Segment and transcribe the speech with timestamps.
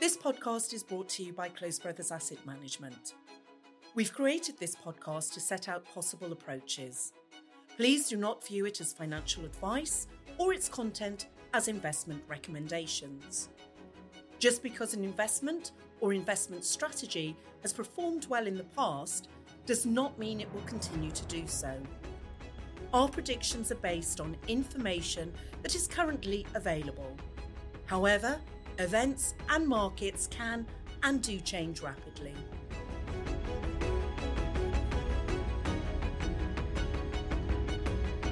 [0.00, 3.14] This podcast is brought to you by Close Brothers Asset Management.
[3.96, 7.12] We've created this podcast to set out possible approaches.
[7.76, 10.06] Please do not view it as financial advice
[10.38, 13.48] or its content as investment recommendations.
[14.38, 19.26] Just because an investment or investment strategy has performed well in the past
[19.66, 21.76] does not mean it will continue to do so.
[22.94, 27.16] Our predictions are based on information that is currently available.
[27.86, 28.38] However,
[28.78, 30.64] events and markets can
[31.02, 32.32] and do change rapidly.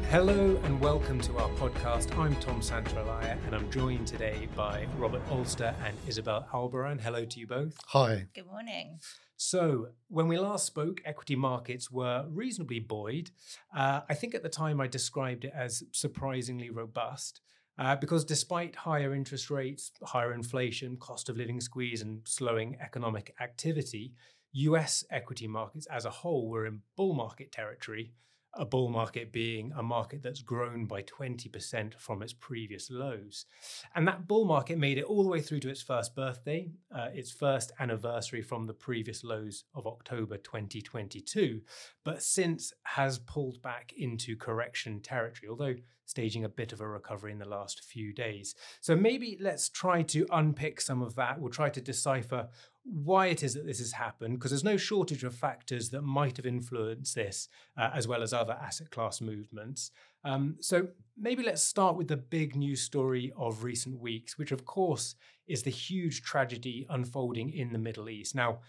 [0.08, 2.16] Hello and welcome to our podcast.
[2.16, 7.00] I'm Tom Santa-Olalla and I'm joined today by Robert Alster and Isabel Albarran.
[7.00, 7.76] Hello to you both.
[7.86, 8.28] Hi.
[8.32, 9.00] Good morning.
[9.36, 13.32] So, when we last spoke, equity markets were reasonably buoyed.
[13.76, 17.40] Uh, I think at the time I described it as surprisingly robust.
[17.78, 23.34] Uh, because despite higher interest rates, higher inflation, cost of living squeeze, and slowing economic
[23.40, 24.14] activity,
[24.52, 28.12] US equity markets as a whole were in bull market territory
[28.56, 33.46] a bull market being a market that's grown by 20% from its previous lows.
[33.94, 37.08] And that bull market made it all the way through to its first birthday, uh,
[37.12, 41.60] its first anniversary from the previous lows of October 2022,
[42.04, 45.74] but since has pulled back into correction territory, although
[46.06, 48.54] staging a bit of a recovery in the last few days.
[48.80, 51.38] So maybe let's try to unpick some of that.
[51.38, 52.48] We'll try to decipher
[52.84, 56.36] why it is that this has happened, because there's no shortage of factors that might
[56.36, 59.90] have influenced this, uh, as well as other asset class movements.
[60.24, 64.64] Um, so maybe let's start with the big news story of recent weeks, which of
[64.64, 65.16] course
[65.48, 68.34] is the huge tragedy unfolding in the Middle East.
[68.34, 68.60] Now,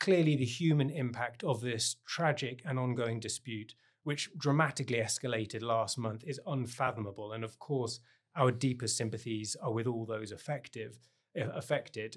[0.00, 3.74] clearly, the human impact of this tragic and ongoing dispute,
[4.08, 7.32] which dramatically escalated last month, is unfathomable.
[7.32, 8.00] And of course,
[8.34, 10.98] our deepest sympathies are with all those effective,
[11.34, 12.16] affected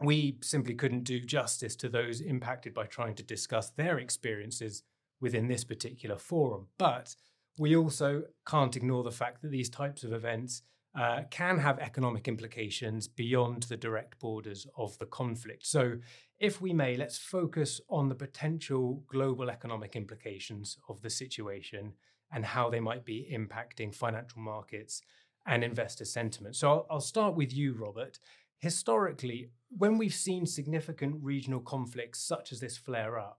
[0.00, 4.82] we simply couldn't do justice to those impacted by trying to discuss their experiences
[5.20, 6.68] within this particular forum.
[6.78, 7.16] But
[7.58, 10.62] we also can't ignore the fact that these types of events
[10.96, 15.66] uh, can have economic implications beyond the direct borders of the conflict.
[15.66, 15.98] So,
[16.40, 21.92] if we may, let's focus on the potential global economic implications of the situation
[22.32, 25.02] and how they might be impacting financial markets
[25.46, 26.56] and investor sentiment.
[26.56, 28.18] So, I'll, I'll start with you, Robert
[28.58, 33.38] historically, when we've seen significant regional conflicts such as this flare up,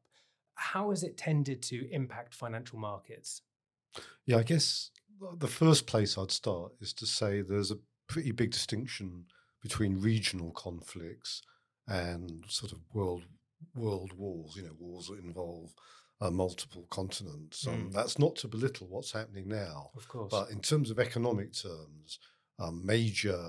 [0.55, 3.41] how has it tended to impact financial markets?
[4.25, 4.91] Yeah, I guess
[5.37, 9.25] the first place I'd start is to say there's a pretty big distinction
[9.61, 11.41] between regional conflicts
[11.89, 13.23] and sort of world
[13.75, 14.55] world wars.
[14.55, 15.73] You know, wars that involve
[16.21, 17.65] uh, multiple continents.
[17.67, 17.93] Um, mm.
[17.93, 20.31] That's not to belittle what's happening now, of course.
[20.31, 22.19] But in terms of economic terms,
[22.59, 23.39] um, major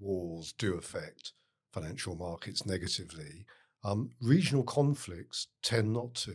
[0.00, 1.32] wars do affect
[1.72, 3.46] financial markets negatively.
[3.84, 6.34] Um, regional conflicts tend not to,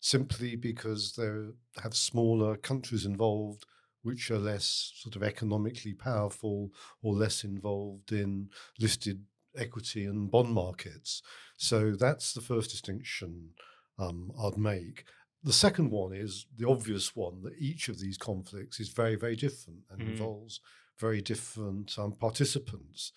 [0.00, 3.66] simply because they have smaller countries involved,
[4.02, 6.70] which are less sort of economically powerful
[7.02, 8.48] or less involved in
[8.80, 9.22] listed
[9.58, 11.22] equity and bond markets.
[11.56, 13.50] So that's the first distinction
[13.98, 15.04] um, I'd make.
[15.42, 19.36] The second one is the obvious one that each of these conflicts is very, very
[19.36, 20.10] different and mm.
[20.10, 20.60] involves
[20.98, 23.12] very different um, participants.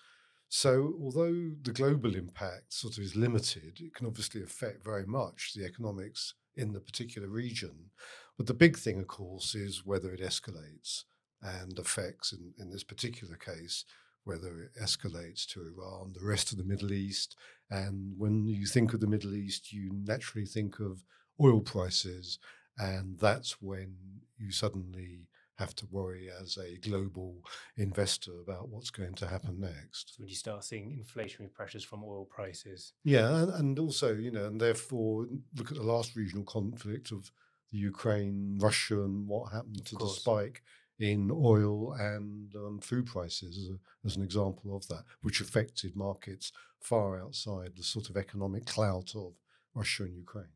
[0.48, 5.52] So, although the global impact sort of is limited, it can obviously affect very much
[5.54, 7.90] the economics in the particular region.
[8.36, 11.04] But the big thing, of course, is whether it escalates
[11.42, 13.84] and affects, in, in this particular case,
[14.24, 17.36] whether it escalates to Iran, the rest of the Middle East.
[17.70, 21.04] And when you think of the Middle East, you naturally think of
[21.40, 22.38] oil prices.
[22.78, 23.96] And that's when
[24.38, 27.36] you suddenly have to worry as a global
[27.76, 30.14] investor about what's going to happen next.
[30.18, 32.94] When you start seeing inflationary pressures from oil prices.
[33.04, 37.30] Yeah, and, also, you know, and therefore look at the last regional conflict of
[37.70, 40.14] the Ukraine, Russia, and what happened of to course.
[40.14, 40.62] the spike
[40.98, 45.96] in oil and um, food prices as, a, as, an example of that, which affected
[45.96, 49.32] markets far outside the sort of economic clout of
[49.74, 50.52] Russia and Ukraine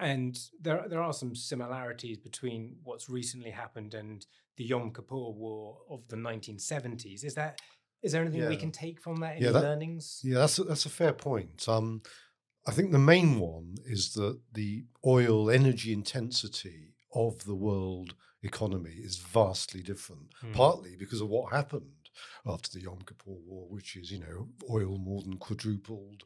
[0.00, 4.26] and there there are some similarities between what's recently happened and
[4.56, 7.24] the Yom Kippur War of the 1970s.
[7.24, 7.60] Is that
[8.02, 8.48] is there anything yeah.
[8.48, 9.36] we can take from that?
[9.36, 10.20] Any yeah, that, learnings?
[10.22, 11.66] Yeah, that's a, that's a fair point.
[11.68, 12.02] Um,
[12.66, 18.94] I think the main one is that the oil energy intensity of the world economy
[18.96, 20.52] is vastly different, hmm.
[20.52, 22.10] partly because of what happened
[22.46, 26.24] after the Yom Kippur War, which is, you know, oil more than quadrupled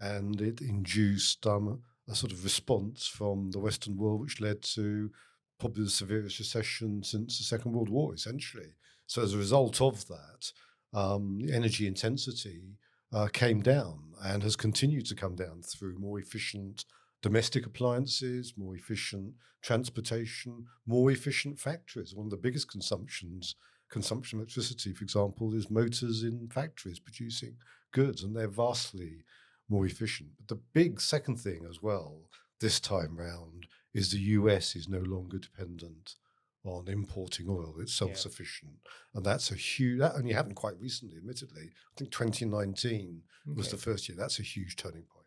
[0.00, 5.10] and it induced um, a sort of response from the Western world, which led to
[5.58, 8.74] probably the severest recession since the Second World War, essentially.
[9.06, 10.52] So, as a result of that,
[10.92, 12.76] um, energy intensity
[13.12, 16.84] uh, came down and has continued to come down through more efficient
[17.22, 22.14] domestic appliances, more efficient transportation, more efficient factories.
[22.14, 23.56] One of the biggest consumptions,
[23.90, 27.56] consumption of electricity, for example, is motors in factories producing
[27.92, 29.24] goods, and they're vastly
[29.68, 30.30] more efficient.
[30.38, 32.22] But the big second thing as well
[32.60, 36.16] this time round is the US is no longer dependent
[36.64, 37.76] on importing oil.
[37.80, 38.90] It's self-sufficient, yeah.
[39.14, 40.00] and that's a huge.
[40.00, 41.70] That only happened quite recently, admittedly.
[41.70, 43.56] I think 2019 okay.
[43.56, 44.16] was the first year.
[44.18, 45.17] That's a huge turning point.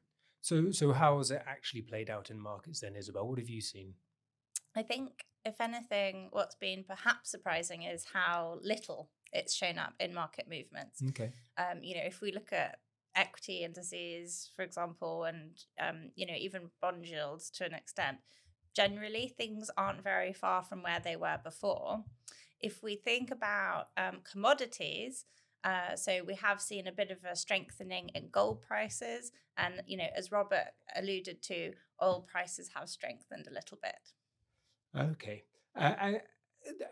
[0.41, 3.27] So, so how has it actually played out in markets then, Isabel?
[3.27, 3.93] What have you seen?
[4.75, 10.13] I think, if anything, what's been perhaps surprising is how little it's shown up in
[10.13, 11.01] market movements.
[11.09, 11.31] Okay.
[11.57, 12.79] Um, you know, if we look at
[13.15, 18.17] equity indices, for example, and um, you know, even bond yields to an extent,
[18.75, 22.03] generally things aren't very far from where they were before.
[22.59, 25.25] If we think about um, commodities,
[25.63, 29.97] uh, so we have seen a bit of a strengthening in gold prices, and you
[29.97, 34.11] know, as Robert alluded to, oil prices have strengthened a little bit.
[34.97, 35.43] Okay.
[35.75, 36.13] Uh,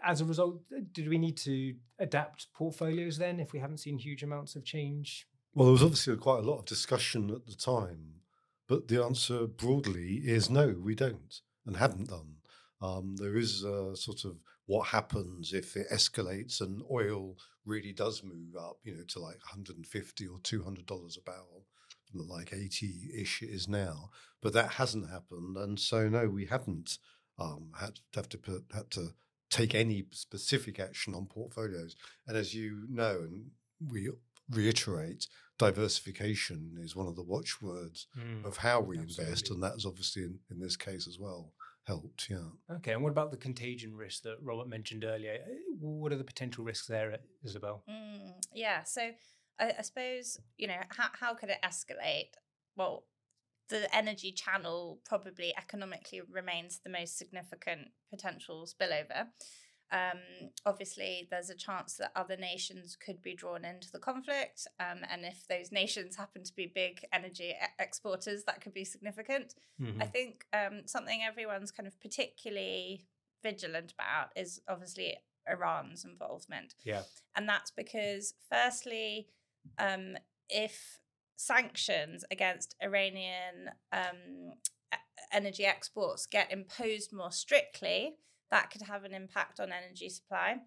[0.04, 0.62] as a result,
[0.94, 5.28] did we need to adapt portfolios then if we haven't seen huge amounts of change?
[5.54, 8.22] Well, there was obviously quite a lot of discussion at the time,
[8.68, 12.36] but the answer broadly is no, we don't and haven't done.
[12.82, 14.38] Um, there is a sort of
[14.70, 17.36] what happens if it escalates and oil
[17.66, 21.66] really does move up, you know, to like 150 or 200 dollars a barrel,
[22.14, 24.12] like 80 ish it is now.
[24.44, 27.00] But that hasn't happened, and so no, we haven't
[27.40, 29.16] um, had to have to put, had to
[29.50, 31.96] take any specific action on portfolios.
[32.28, 33.48] And as you know, and
[33.92, 34.12] we
[34.52, 35.26] reiterate,
[35.58, 39.24] diversification is one of the watchwords mm, of how we absolutely.
[39.24, 41.54] invest, and that is obviously in, in this case as well
[41.90, 42.30] helped.
[42.30, 42.76] Yeah.
[42.78, 42.94] Okay.
[42.94, 45.34] And what about the contagion risk that Robert mentioned earlier?
[45.34, 47.84] Eh, what are the potential risks there, Isabel?
[47.90, 48.84] Mm, yeah.
[48.84, 49.02] So
[49.60, 52.34] I, I, suppose you know how how could it escalate?
[52.78, 53.06] Well,
[53.70, 59.28] the energy channel probably economically remains the most significant potential spillover.
[59.92, 64.68] Um, obviously, there's a chance that other nations could be drawn into the conflict.
[64.80, 68.86] Um, and if those nations happen to be big energy e- exporters, that could be
[68.86, 69.56] significant.
[69.82, 70.02] Mm-hmm.
[70.02, 73.06] I think um, something everyone's kind of particularly
[73.42, 75.18] vigilant about is obviously
[75.50, 76.76] Iran's involvement.
[76.84, 77.02] Yeah.
[77.36, 79.28] And that's because, firstly,
[79.78, 80.18] um,
[80.50, 81.00] if
[81.36, 84.54] sanctions against Iranian um,
[85.32, 88.16] energy exports get imposed more strictly,
[88.52, 90.58] that could have an impact on energy supply.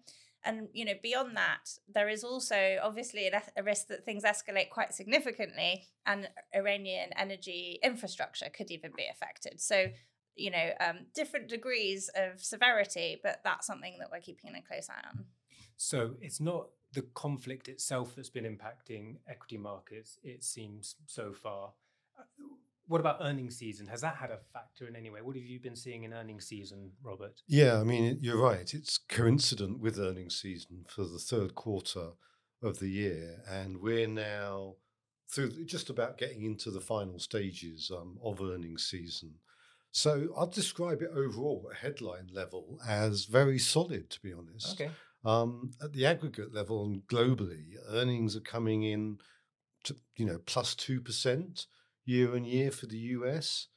[0.45, 4.93] And you know, beyond that, there is also obviously a risk that things escalate quite
[4.93, 9.61] significantly, and Iranian energy infrastructure could even be affected.
[9.61, 9.87] So,
[10.35, 14.89] you know, um, different degrees of severity, but that's something that we're keeping a close
[14.89, 15.25] eye on.
[15.77, 20.19] So it's not the conflict itself that's been impacting equity markets.
[20.23, 21.71] It seems so far.
[22.87, 23.87] What about earnings season?
[23.87, 25.21] Has that had a factor in any way?
[25.21, 27.41] What have you been seeing in earnings season, Robert?
[27.47, 28.73] Yeah, I mean, you're right.
[28.73, 32.11] It's coincident with earnings season for the third quarter
[32.61, 33.41] of the year.
[33.49, 34.75] And we're now
[35.29, 39.35] through just about getting into the final stages um, of earnings season.
[39.91, 44.81] So I'll describe it overall at headline level as very solid, to be honest.
[44.81, 44.91] Okay.
[45.23, 49.19] Um, at the aggregate level and globally, earnings are coming in
[49.85, 51.65] to, you know, plus 2%
[52.05, 53.67] year on year for the US,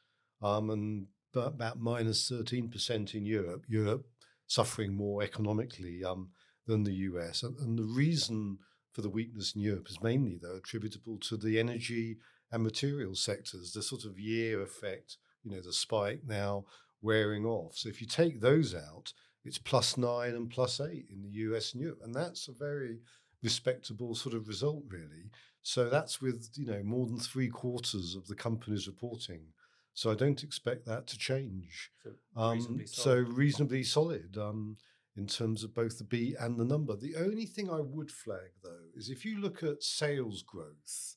[0.42, 3.64] um, and about minus 13% in Europe.
[3.68, 4.06] Europe
[4.46, 6.30] suffering more economically um,
[6.66, 7.42] than the US.
[7.42, 8.58] And, and, the reason
[8.92, 12.16] for the weakness in Europe is mainly, though, attributable to the energy
[12.50, 16.64] and material sectors, the sort of year effect, you know, the spike now
[17.02, 17.76] wearing off.
[17.76, 19.12] So if you take those out,
[19.44, 22.00] it's plus nine and plus eight in the US and Europe.
[22.02, 23.00] And that's a very
[23.42, 25.30] respectable sort of result, really.
[25.66, 29.48] So that's with you know more than three quarters of the companies reporting.
[29.94, 31.90] So I don't expect that to change.
[32.04, 34.76] So reasonably um, so reasonably solid um,
[35.16, 36.94] in terms of both the B and the number.
[36.94, 41.16] The only thing I would flag though is if you look at sales growth,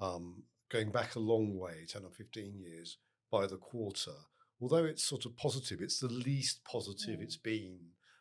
[0.00, 2.98] um, going back a long way, ten or fifteen years
[3.30, 4.18] by the quarter.
[4.60, 7.22] Although it's sort of positive, it's the least positive mm.
[7.22, 7.78] it's been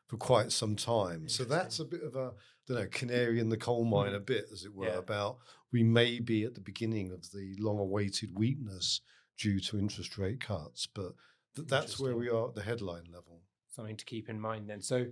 [0.10, 1.30] for quite some time.
[1.30, 2.34] So that's a bit of a
[2.68, 4.98] don't know, canary in the coal mine a bit, as it were, yeah.
[4.98, 5.38] about
[5.72, 9.01] we may be at the beginning of the long awaited weakness
[9.38, 10.88] due to interest rate cuts.
[10.88, 11.13] But
[11.56, 13.42] th- that's where we are at the headline level.
[13.70, 14.82] Something to keep in mind then.
[14.82, 15.06] So,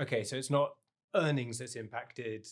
[0.00, 0.72] okay, so it's not
[1.14, 2.46] earnings that's impacted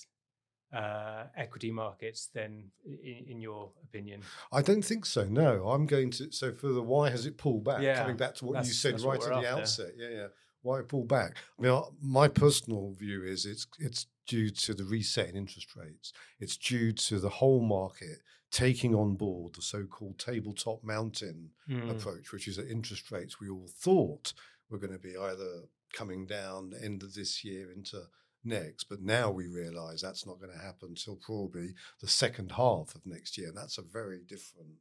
[0.72, 4.20] uh, equity markets then in, in, your opinion
[4.52, 7.64] i don't think so no i'm going to so for the why has it pulled
[7.64, 10.26] back yeah, coming back to what you said right at the outset yeah yeah
[10.66, 11.36] why pull back?
[11.58, 16.12] I mean, my personal view is it's it's due to the reset in interest rates.
[16.40, 18.18] It's due to the whole market
[18.50, 21.90] taking on board the so-called tabletop mountain Mm.
[21.90, 24.32] approach, which is that interest rates we all thought
[24.70, 27.98] were going to be either coming down end of this year into
[28.44, 32.94] next, but now we realise that's not going to happen until probably the second half
[32.94, 34.74] of next year, and that's a very different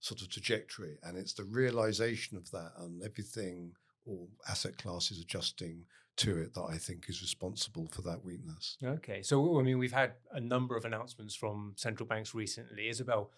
[0.00, 0.98] sort of trajectory.
[1.04, 3.72] And it's the realisation of that and everything,
[4.06, 5.84] all asset classes adjusting
[6.16, 8.76] to it, that I think is responsible for that weakness.
[8.82, 12.88] Okay, so I mean, we've had a number of announcements from central banks recently.
[12.88, 13.30] Isabel,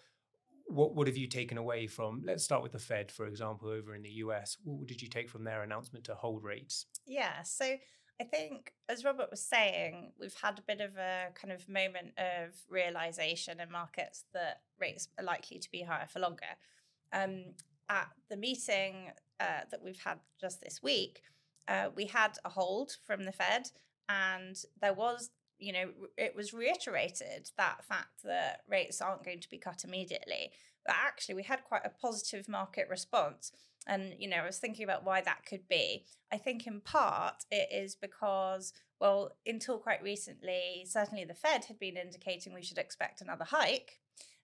[0.67, 2.23] what what have you taken away from?
[2.25, 4.57] Let's start with the Fed, for example, over in the US.
[4.65, 6.87] What did you take from their announcement to hold rates?
[7.07, 7.77] Yeah, so
[8.21, 12.13] I think, as Robert was saying, we've had a bit of a kind of moment
[12.17, 16.47] of realization in markets that rates are likely to be higher for longer.
[17.13, 17.55] Um,
[17.89, 19.11] at the meeting
[19.41, 21.23] uh, that we've had just this week,
[21.69, 23.71] uh, we had a hold from the Fed,
[24.09, 29.51] and there was, you know, it was reiterated that fact that rates aren't going to
[29.51, 30.53] be cut immediately.
[30.87, 33.53] But actually, we had quite a positive market response.
[33.87, 36.05] And, you know, I was thinking about why that could be.
[36.33, 41.79] I think in part it is because, well, until quite recently, certainly the Fed had
[41.79, 44.01] been indicating we should expect another hike.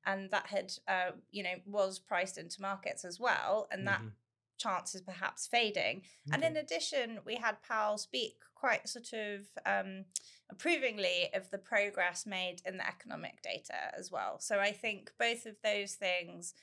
[0.07, 3.69] And that had, uh, you know, was priced into markets as well.
[3.71, 4.13] And that Mhm.
[4.61, 6.02] Chance is perhaps fading.
[6.33, 10.05] And in addition, we had Powell speak quite sort of um,
[10.50, 14.38] approvingly of the progress made in the economic data as well.
[14.38, 16.55] So I think both of those things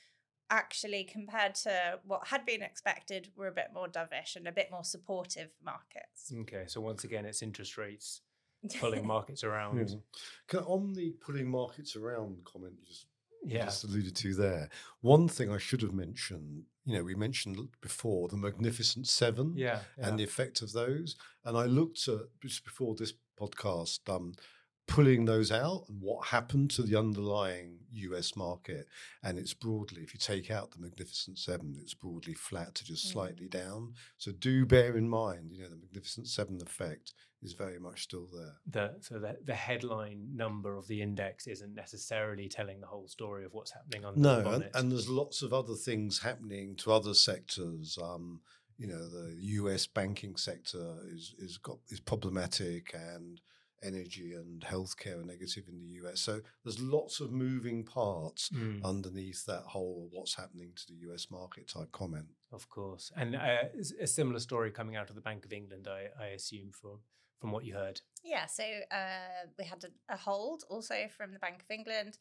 [0.50, 4.70] actually compared to what had been expected were a bit more dovish and a bit
[4.70, 6.32] more supportive markets.
[6.40, 8.22] Okay, so once again, it's interest rates
[8.80, 10.00] pulling markets around.
[10.48, 13.06] Can, on the pulling markets around comment you just
[13.44, 14.68] you just alluded to there.
[15.00, 19.80] One thing I should have mentioned, you know, we mentioned before the Magnificent Seven Yeah,
[19.98, 20.08] yeah.
[20.08, 21.16] and the effect of those.
[21.44, 24.32] And I looked at just before this podcast, um,
[24.88, 28.88] pulling those out and what happened to the underlying US market.
[29.22, 33.06] And it's broadly, if you take out the Magnificent Seven, it's broadly flat to just
[33.06, 33.12] Mm.
[33.12, 33.94] slightly down.
[34.16, 38.26] So do bear in mind, you know, the Magnificent Seven effect is very much still
[38.26, 38.56] there.
[38.66, 43.44] the so the, the headline number of the index isn't necessarily telling the whole story
[43.44, 46.92] of what's happening under the No, and, and there's lots of other things happening to
[46.92, 47.96] other sectors.
[48.02, 48.40] Um,
[48.76, 49.86] you know, the U.S.
[49.86, 53.40] banking sector is is got is problematic, and
[53.82, 56.20] energy and healthcare are negative in the U.S.
[56.20, 61.30] So there's lots of moving parts Mm, underneath that whole "what's happening to the U.S.
[61.30, 62.28] market" type comment.
[62.52, 65.86] of course, and uh, s- a similar story coming out of the Bank of England,
[65.88, 67.00] I, I assume from
[67.40, 68.00] from what you heard.
[68.24, 72.18] Yeah, so uh, we had a, a hold also from the Bank of England,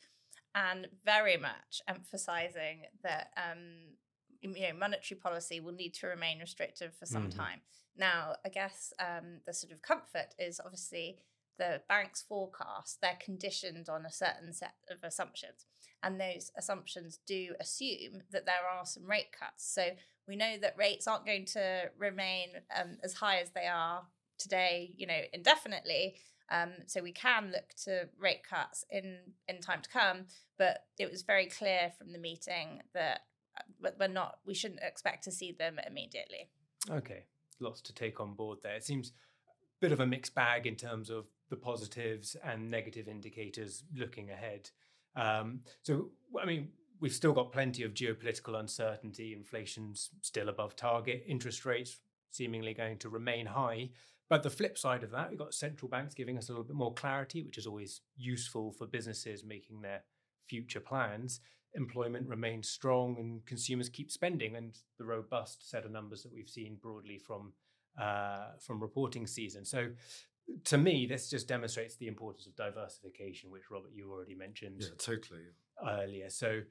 [0.55, 3.95] and very much emphasising that um,
[4.41, 7.35] you know monetary policy will need to remain restrictive for some Mhm.
[7.35, 7.61] time.
[7.95, 11.17] Now, I guess um, the sort of comfort is obviously
[11.57, 12.99] the bank's forecast.
[13.01, 15.65] They're conditioned on a certain set of assumptions,
[16.03, 19.71] and those assumptions do assume that there are some rate cuts.
[19.73, 19.89] So
[20.27, 24.03] we know that rates aren't going to remain um, as high as they are
[24.37, 26.15] today, you know, indefinitely.
[26.49, 30.25] Um, so we can look to rate cuts in in time to come.
[30.57, 33.21] But it was very clear from the meeting that
[33.57, 34.39] uh, we're not.
[34.45, 36.49] We shouldn't expect to see them immediately.
[36.89, 37.25] Okay,
[37.59, 38.75] lots to take on board there.
[38.75, 43.07] It seems a bit of a mixed bag in terms of the positives and negative
[43.07, 44.69] indicators looking ahead.
[45.15, 49.33] Um, so, I mean, we've still got plenty of geopolitical uncertainty.
[49.33, 51.23] Inflation's still above target.
[51.27, 51.97] Interest rates
[52.31, 53.89] seemingly going to remain high.
[54.29, 56.75] But the flip side of that, we've got central banks giving us a little bit
[56.75, 60.03] more clarity, which is always useful for businesses making their
[60.47, 61.39] future plans.
[61.75, 64.55] Employment remains strong and consumers keep spending.
[64.55, 67.53] And the robust set of numbers that we've seen broadly from
[67.99, 69.65] uh, from reporting season.
[69.65, 69.87] So,
[70.65, 74.89] to me, this just demonstrates the importance of diversification, which Robert you already mentioned Yeah,
[74.97, 75.41] totally.
[75.85, 76.29] earlier.
[76.29, 76.61] So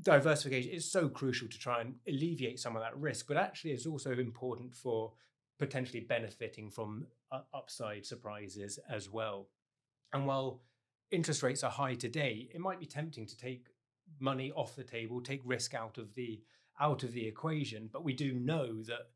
[0.00, 3.86] diversification is so crucial to try and alleviate some of that risk, but actually it's
[3.86, 5.12] also important for
[5.58, 9.48] potentially benefiting from uh, upside surprises as well.
[10.12, 10.62] And while
[11.10, 13.66] interest rates are high today, it might be tempting to take
[14.18, 16.42] money off the table, take risk out of the
[16.80, 19.10] out of the equation, but we do know that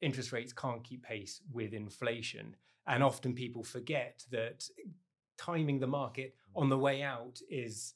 [0.00, 2.56] interest rates can't keep pace with inflation.
[2.88, 4.64] And often people forget that
[5.36, 7.94] timing the market on the way out is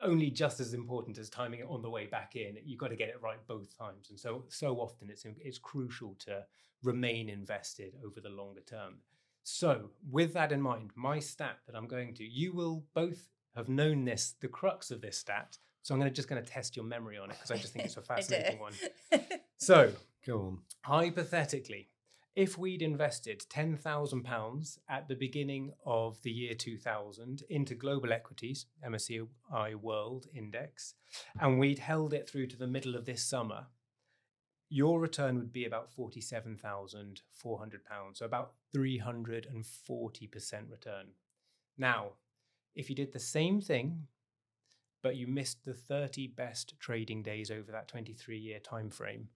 [0.00, 2.56] only just as important as timing it on the way back in.
[2.64, 4.10] You've got to get it right both times.
[4.10, 6.44] And so so often it's it's crucial to
[6.82, 8.98] remain invested over the longer term.
[9.42, 13.68] So with that in mind, my stat that I'm going to, you will both have
[13.68, 15.58] known this, the crux of this stat.
[15.82, 17.72] So I'm going to just going to test your memory on it because I just
[17.74, 18.72] think it's a fascinating one.
[19.56, 19.92] So
[20.26, 20.58] Go on.
[20.82, 21.88] hypothetically,
[22.34, 29.76] if we'd invested £10,000 at the beginning of the year 2000 into global equities, MSCI
[29.76, 30.94] World Index,
[31.40, 33.66] and we'd held it through to the middle of this summer,
[34.68, 37.20] your return would be about £47,400,
[38.14, 41.06] so about 340% return.
[41.78, 42.14] Now,
[42.74, 44.08] if you did the same thing,
[45.02, 49.28] but you missed the 30 best trading days over that 23 year time frame,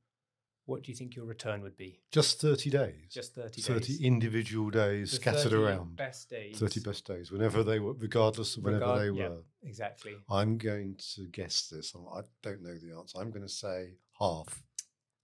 [0.69, 1.99] what do you think your return would be?
[2.13, 3.11] Just 30 days.
[3.11, 5.97] Just 30 30 individual days The scattered 30 around.
[5.97, 6.59] Best days.
[6.59, 9.29] 30 best days, whenever they were, regardless of whenever Regard- they yeah.
[9.31, 9.43] were.
[9.63, 10.17] Exactly.
[10.29, 11.95] I'm going to guess this.
[11.95, 13.19] I'm- I don't know the answer.
[13.19, 14.63] I'm going to say half.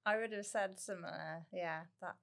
[0.06, 1.46] I would have said similar.
[1.52, 2.16] Yeah, that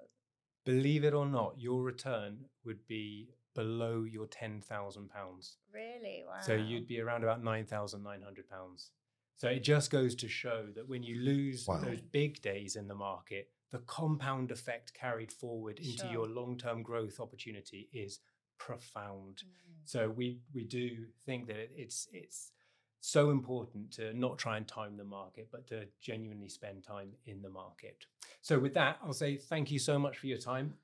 [0.65, 5.57] Believe it or not, your return would be below your £10,000.
[5.73, 6.39] really wow.
[6.41, 8.89] So you'd be around about £9,900.
[9.37, 11.77] So it just goes to show that when you lose Wow.
[11.79, 16.11] those big days in the market, the compound effect carried forward into Sure.
[16.11, 18.19] your long term growth opportunity is
[18.57, 19.43] profound.
[19.43, 19.73] Mm.
[19.85, 22.51] So we we do think that it, it's it's
[22.99, 27.41] so important to not try and time the market, but to genuinely spend time in
[27.41, 28.05] the market.
[28.41, 30.75] So with that, I'll say thank you so much for your time.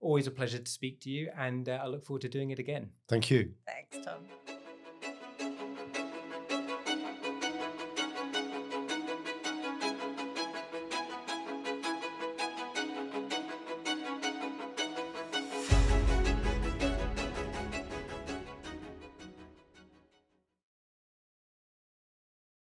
[0.00, 2.58] Always a pleasure to speak to you, and uh, I look forward to doing it
[2.58, 2.90] again.
[3.08, 3.54] Thank you.
[3.64, 4.26] Thanks, Tom.